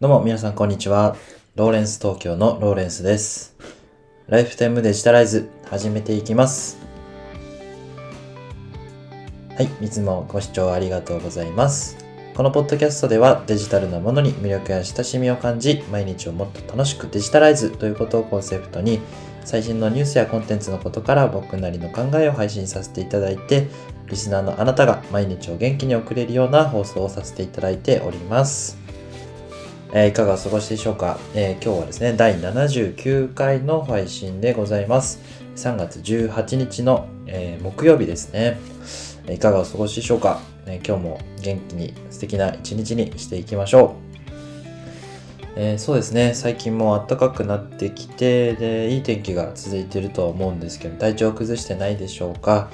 [0.00, 1.16] どうも皆さんこんにちは。
[1.56, 3.56] ローレンス東京のローレンスです。
[4.28, 6.78] ライフタイムデジタライズ始めていきます。
[9.56, 11.96] はい、いつもご視聴ありがとうございます。
[12.36, 19.00] このポッドキャストではデジタルなものに魅力や親しみを感じ、毎日をもっと楽しくデジタライズということをコンセプトに、
[19.44, 23.66] 最新のニュースやコンテンツのことから僕なりの考えを配信させていただいて、
[24.06, 28.77] リスナーのあなたが毎日を元気に送れるような放送をさせていただいております。
[29.92, 35.20] えーいかがお過ごしでしょうか、えー今日はですね、第79回の配信でございます。
[35.56, 38.58] 3月18日の、えー木曜日ですね。
[39.30, 43.90] いかがお過ごしでしょうか、え今日も元気に素敵な一日にしていきましょう。
[45.56, 52.68] えーそうですね、最近も暖かくなってきて、で、いい天気が続いているとは思うんですけど、体調を崩してないでしょうか？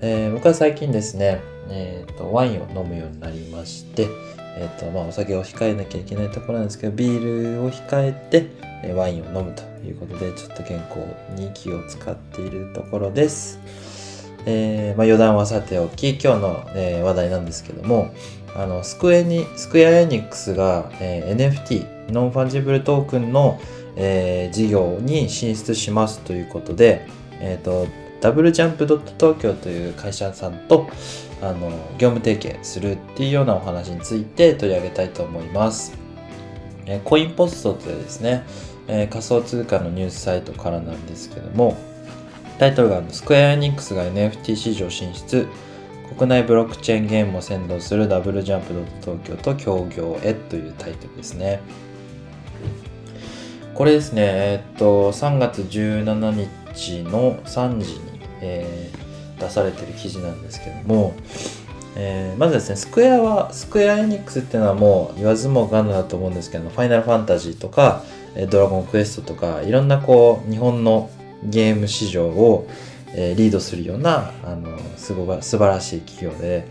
[0.00, 4.06] えー僕は最近ですね、えーと、ワインを飲むようになりまして、
[4.56, 8.48] えっ、と、まあ、お酒を控えなきゃいけないところなんですけど、ビールを控えて、
[8.94, 11.00] ワインを飲むということで、ちょっと健康
[11.40, 13.58] に気を使っているところです。
[14.46, 18.14] えーまあ、余談はさておき、今日の、えー話題なんですけども、
[18.54, 23.60] あの、スクエニ、スクエアエニックスが、えー NFT、 non-fungible token の、
[23.96, 27.06] え事業に進出しますということで、
[28.20, 30.88] ダブルジャンプドット東京という会社さんと、
[31.44, 35.92] あの業務提携するっていうようなお話について取り上げたいと思います。
[36.86, 38.44] えコインポストというですね、
[38.88, 41.76] え仮想通貨のニュースサイトからなんですけども、
[42.58, 45.46] タイトルがスクエアエニックスが NFT 市場進出、
[46.16, 51.60] 国内ブロックチェーンゲームを先導するダブルジャンプドット東京と協業へというタイトルですね。
[53.74, 59.03] これですね、えっと、3月17日の3時に、えー
[59.44, 61.14] 出されてる記事なんですけども、
[61.96, 68.02] えーまずですね、スクエアは、スクエアエニックスっていうのはもう言わずもがなだと思うんですけど、ファイナルファンタジーとか、
[68.50, 71.10] ドラゴンクエストとか、いろんなこう、日本の
[71.44, 72.66] ゲーム市場を、
[73.14, 76.66] えーリードするような、あの、すごが素晴らしい企業で、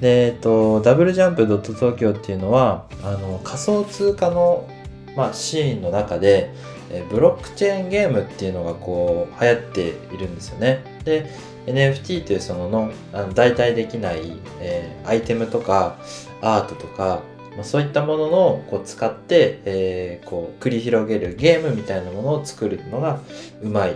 [0.00, 4.68] で、えっと、ダブルジャンプドット東京っていうのは、あの、仮想通貨の、
[5.16, 6.52] まあ、シーンの中で、
[6.92, 10.84] えーブロックチェーンゲームっていうのがこう、流行っているんですよね。
[11.04, 11.30] で、
[11.66, 15.98] NFT というそののあの代替できない、えーアイテムとか
[16.42, 17.22] アートとか、
[17.56, 23.20] まあ、そういったもののこう使って、えーこう繰り広げるゲームみたいなものを作るのが
[23.62, 23.94] うまい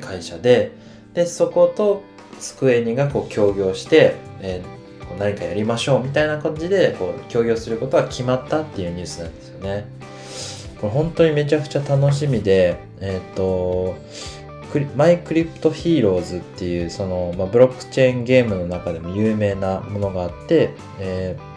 [0.00, 0.72] 会社で
[1.14, 2.02] でそこと
[2.40, 9.86] スクエニがこう協業して、えーこう何かやりましょうみたいな感じでこう協業することが決まったっていうニュースなんですよね。
[10.80, 13.96] これ本当にめちゃくちゃ楽しみで、えっ、と、
[14.96, 21.56] マイクリプトヒーローズっていうその、まあ、ブロックチェーンゲームの中でも有名なものがあって、えー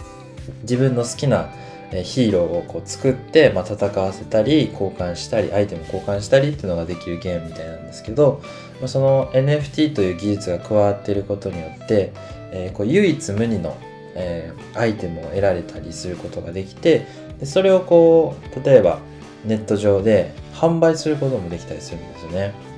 [0.61, 1.49] 自分の好きな
[1.91, 8.41] ヒーローをこう作って、まあ、戦わせたり交換したりアイテム交換したりっていうのができるゲームみたいなんですけど、
[8.79, 12.11] まあ、その NFT という技術が加わっていることによって、
[12.51, 13.75] えーこう唯一無二の、
[14.15, 17.07] えーアイテムを得られたりすることができて
[17.39, 18.99] でそれをこう例えば
[19.45, 22.68] ネット上で販売することもできたりするんですよね。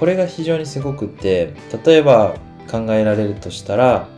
[0.00, 2.34] これが非常にすごくて例えば
[2.70, 4.08] 考えられるとしたら、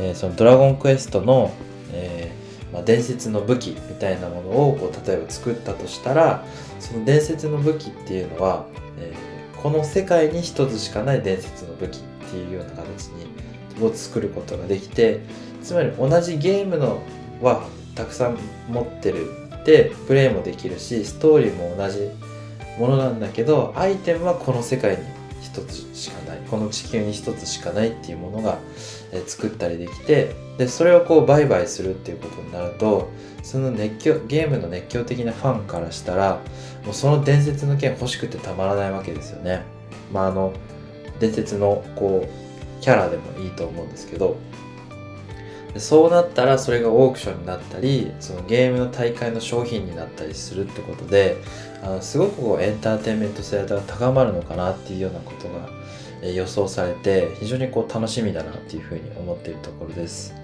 [0.00, 1.52] えーそのドラゴンクエストの、
[1.92, 6.44] えーまあ、伝説の武器みたいなものをこう例えば作ったとしたら
[6.80, 8.66] その伝説の武器っていうのは、
[8.98, 12.00] えーこの世界に一つしかない伝説の武器っ
[12.30, 15.20] ていうような形にを作ることができて
[15.60, 17.02] つまり同じゲームの
[17.42, 17.66] は
[17.96, 18.38] たくさん
[18.68, 19.26] 持ってる
[19.64, 22.10] でプレイもできるしストーリーも同じ
[22.78, 25.04] ものなんだけどアイテムはこの世界に
[25.40, 28.58] 一つしかないこの地球に一つしかないっていうものが、
[29.12, 33.10] え作ったりできてでそれをこう売買するっていうことになると
[33.42, 36.40] その熱狂ゲームの熱狂的なファンからしたら
[36.84, 39.62] もうその伝説の剣欲しくてたまらないわけですよね。
[40.12, 40.52] まああの
[41.20, 44.36] 伝説のこうキャラでもいいと思うんですけど
[45.78, 51.36] そうなったらそれがオークションになったりそのゲームの大会の商品になったりするってことで
[51.82, 60.34] あのすごくこうエンターテインメント性が高まるのかなっていうようなことが予想されて非常にこう楽しみだなっていうふうに思っているところです。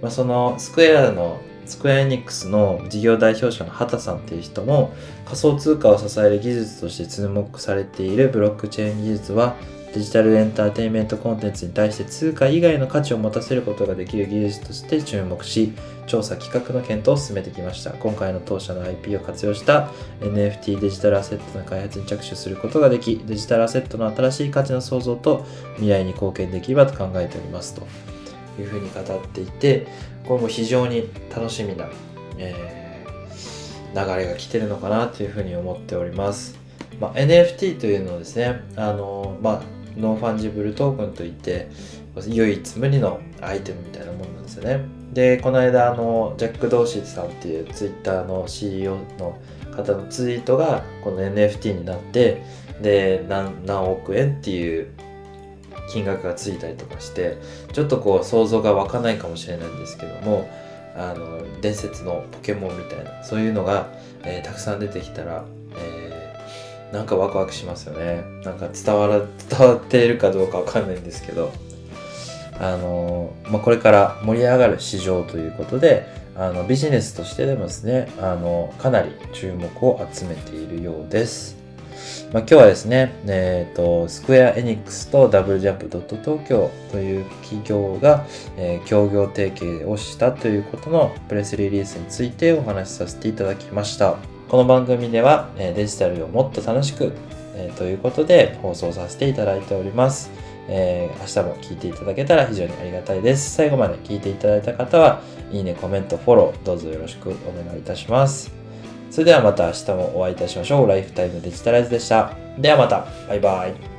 [0.00, 4.92] まあ、そのスクエアのスクエアエニックスの事業代表者の畑さんっていう人も
[5.24, 9.54] 仮想通貨を支える技術として注目されているブロックチェーン技術は
[9.94, 15.72] デジタルエンターテインメントコンテンツに対して通貨以外の価値を持たせることができる技術として注目し
[16.06, 17.90] 調査企画の検討を進めてきました。
[17.92, 25.44] 今回の当社の IP を活用した NFT デジタルアセットの開発に着手することができデジタルアセットの新しい価値の創造と
[25.74, 27.86] 未来に貢献できればと考えておりますと。
[28.62, 29.86] いうふうに語っていて
[30.26, 31.88] これも非常に楽しみな、
[32.38, 32.78] えー
[33.94, 36.58] 流れが来てるのかなというふうに思っております。
[37.00, 39.62] まあ、NFT というのをですね、あのまあ、
[39.96, 41.68] non-fungible token といって、
[42.26, 44.80] 唯一無二のアイテムみたいなもんなんですよね。
[45.12, 49.38] で、この間、あの、ジャック・ドーシーさんっていうツイッターの CEO の
[49.74, 52.42] 方のツイートがこの NFT になって、
[52.82, 54.88] で、何何億円っていう
[55.90, 57.38] 金額がついたりとかして、
[57.72, 60.48] ちょっとこう想像が湧かないかもしれないんですけども、
[60.96, 63.88] あの、伝説のポケモンみたいな、そういうのが、
[64.24, 65.44] えー、たくさん出てきたら、
[65.76, 68.22] えー、なんかワクワクしますよね。
[68.44, 71.52] なんか伝わら、伝わっているかどうかわかんないんですけど、
[72.60, 76.06] あの、まあ、これから盛り上がる市場ということで、
[76.38, 81.57] あのビジネスとしてでもですね、あのかなり注目を集めているようです。
[82.32, 94.16] まあ、今日はですね、えーと、スクエア・エニックスとダブルジャンプドット東京という企業が、えー、協業提携をしたということのプレスリリースについてお話しさせていただきました。
[94.48, 97.12] この番組では、えデジタルをもっと楽しく、
[97.54, 100.30] えー、ということで放送させていただいております。
[100.68, 103.54] えー、明日も聞いていただけたら非常にありがたいです。
[103.54, 107.32] 最後まで聞いていただいた方は、いいね、コメント、フォロー、どうぞよろしくお
[107.64, 108.57] 願いいたします。
[109.10, 110.88] それではまた明日もお会いいたしましょう。
[110.88, 112.32] ライフタイムデジタライズでした。
[112.58, 113.06] ではまた。
[113.28, 113.97] バイバイ。